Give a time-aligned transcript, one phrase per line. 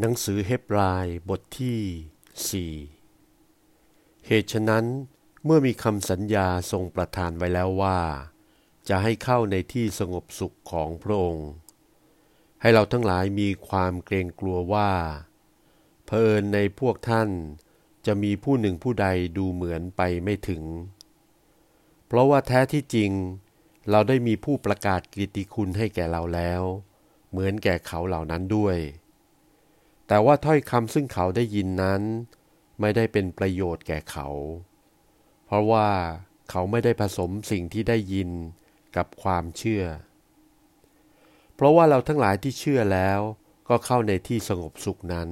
[0.00, 1.80] หนังสือเฮบรายบทที่
[2.48, 2.74] สี่
[4.26, 4.84] เหตุฉะนั้น
[5.44, 8.00] เมื่อมีคำสัญญาทรงประทานไว้แล้วว่า
[8.88, 11.50] จะให้เข้าในที่สงบสุขของพระองค์
[12.60, 14.90] ให้เราทั้งหลายมีความเกรงกลัวว่า
[16.06, 17.28] เพลินในพวกท่าน
[18.06, 19.06] จะมีผู้หนึ่งผู้ใด
[19.38, 20.62] ดูเหมือนไปไม่ถึง
[22.06, 23.10] เพราะว่าแท้ที่จริง
[23.90, 26.62] เราได้มีผู้ประกาศกิตติคุณให้แก่เราแล้ว
[27.30, 28.78] เหมือนแก่เขาเหล่านั้นด้วย
[30.08, 32.02] แต่ว่าถ้อยคำซึ่งเขาได้ยินนั้น
[32.80, 34.28] ไม่ได้เป็นประโยชน์แก่เขา
[35.46, 35.88] เพราะว่า
[36.50, 38.30] เขาไม่ได้ผสมสิ่งที่ได้ยิน
[38.96, 39.84] กับความเชื่อ
[41.54, 43.20] เพราะว่าเราทั้งหลายที่เชื่อแล้ว
[43.68, 45.28] ก็เข้าในที่สงบสุขนั้น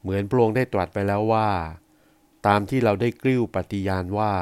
[0.00, 1.50] เหมือนพระองค์ได้ตรัสไปแล้วว่า
[2.46, 4.32] ตามที่เราได้กริ้วปฏิญาณว่า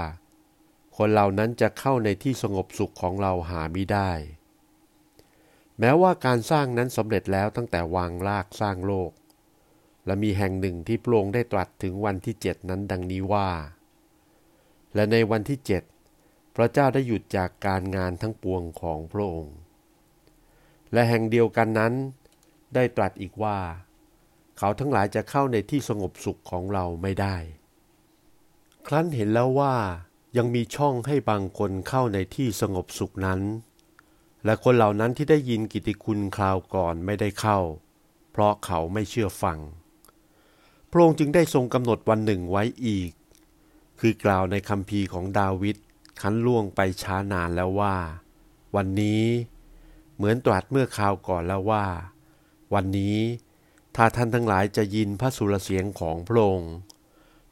[0.97, 4.11] คนเหล่านั้นจะเข้าในที่สงบสุขของเราหาไม่ได้
[5.80, 9.11] แม้ว่าการสร้างนั้นสำเร็จแล้วตั้งแต่วางรากสร้างโลก
[10.07, 13.49] และมีแห่งหนึ่งที่พระองค์ได้ตรัสถึงวันที่เจ็ดนั้นดังนี้ว่า
[14.95, 15.82] และในวันที่เจ็ด
[16.57, 19.57] พระเจ้าได้หยุดจากการงานทั้งปวงของพระองค์
[20.93, 21.93] และแห่งเดียวกันนั้น
[22.74, 23.59] ได้ตรัสอีกว่า
[24.59, 27.37] เขาทั้งหลายจะเข้าในที่สงบสุขของเราไม่ได้
[28.87, 29.74] ครั้นเห็นแล้วว่า
[30.37, 33.40] ยังมีช่องให้บางคนเข้าในที่สงบสุขนั้น
[34.45, 37.59] และคนเหล่านั้นที่ได้ยินกิติคุณคราวก่อนไม่ได้เข้า
[38.30, 39.59] เพราะเขาไม่เชื่อฟัง
[40.91, 43.11] พระองค์จึงได้ทรงกำหนดวันหนึ่งไว้อีก
[44.01, 45.77] คือกล่าวในคำพีของดาวิด
[46.21, 47.96] คันล่วงไปช้านานแล้วว่า
[48.77, 49.24] วันนี้
[50.16, 51.87] เหมือนตรัสเมื่อคราวก่อนแล้วว่า
[52.74, 53.18] วันนี้
[53.96, 56.74] ถ้าท่านทั้งหลายจะยินพระสุรเสียงของพระองค์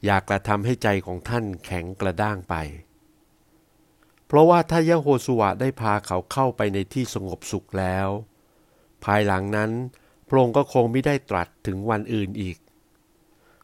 [0.05, 2.55] อยากกระทำให้ใจของท่านแข็งกระด้างไป
[4.29, 8.09] เพราะว่าถ้ายะโฮสุวะได้พาเขาเข้าไปในที่สงบสุขแล้ว
[9.05, 9.71] ภายหลังนั้น
[10.29, 12.59] พระองค์ก็คงไม่ได้ตรัสถึงวันอื่นอีก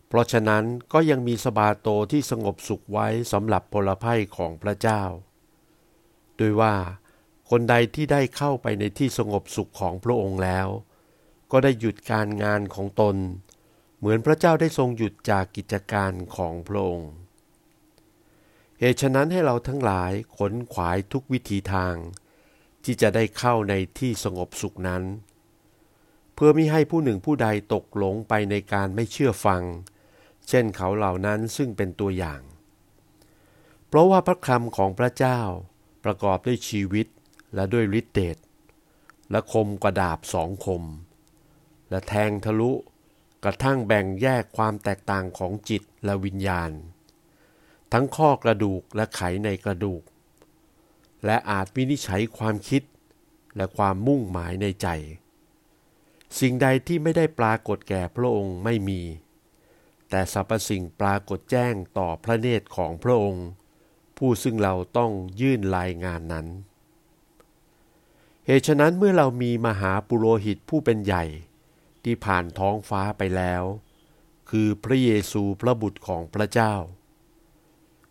[0.09, 5.03] เพราะฉะนั้นก็ยังมีสบาโตที่สงบสุขไว้สำหรับพลภัยของพระเจ้า
[6.37, 6.75] โดยว่า
[7.51, 10.69] คนใดที่ได้เข้าไปในที่สงบสุขของพระองค์แล้ว
[11.53, 13.17] ก็ได้หยุดการงานของตน
[13.99, 17.11] เหมือนพระเจ้าได้ทรงหยุดจากกิจการของพระองค์
[18.85, 21.97] เหตุฉะนั้นให้เราทั้งหลายขนขวายทุกวิธีทาง
[22.85, 25.03] ที่จะได้เข้าในที่สงบสุขนั้น
[26.35, 29.63] เพื่อม่ให้ผู้หนึ่งผู้ใดตกหลงไปในการไม่เชื่อฟัง
[30.49, 32.41] เช่นเขาเหล่านั้นซึ่งเป็นตัวอย่าง
[33.87, 35.41] เพราะว่าพระคำของพระเจ้า
[36.05, 37.07] ประกอบด้วยชีวิต
[37.55, 38.37] และด้วยฤทธิเดช
[39.31, 40.83] และคมกระดาบสองคม
[41.91, 42.73] และแทงทะลุ
[43.45, 46.73] กระทั่งแบ่งแยกความแตกต่างของจิตและวิญญาณ
[47.93, 50.03] ทั้งข้อกระดูกและไขในกระดูก
[51.25, 52.83] และอาจวินิจฉัยความคิด
[53.57, 54.89] และความมุ่งหมายในใจ
[56.39, 59.01] สิ่งใดที่ไม่ได้ปรากฏแก่พระองค์ไม่มี
[60.11, 63.47] แต่สรรพสิ่งปรากฏแจ้งต่อพระเนตรของพระองค์
[64.17, 66.47] ผู้ซึ่งเราต้องยื่นรายงานนั้น
[68.47, 71.25] เหตุฉะนั้นเมื่อเรามีมหาปุโรหิตผู้เป็นใหญ่
[72.05, 73.63] ที่ผ่านท้องฟ้าไปแล้ว
[74.51, 76.75] คือพระเยซูพระบุตรของพระเจ้า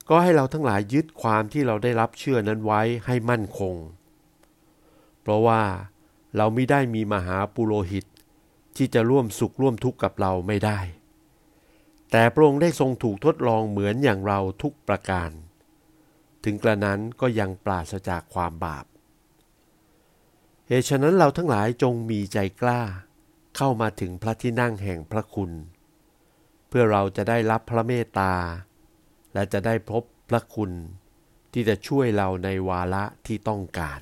[0.09, 3.75] ก็ให้เราทั้งหลายยึดความที่เราได้รับเชื่อนั้นไว้ให้มั่นคง
[5.21, 5.63] เพราะว่า
[6.37, 8.05] เราไม่ได้มีมหาปุโรหิต
[8.77, 10.79] ที่จะร่วมสุขร่วมทุกข์กับเราไม่ได้
[12.11, 15.29] แต่พระองค์ได้ทรงถูกทดลองเหมือนอย่างเราทุกประการ
[16.43, 18.85] ถึงกระนั้นก็ยังปราศจากความบาป
[20.67, 22.81] เหตุฉะนั้นเราทั้งหลายจงมีใจกล้า
[23.57, 25.51] เข้ามาถึงพระที่นั่งแห่งพระคุณ
[26.67, 28.33] เพื่อเราจะได้รับพระเมตตา
[29.33, 30.71] และจะได้พบพระคุณ
[31.53, 33.99] ที่จะช่วยเราในวาระที่ต้องการ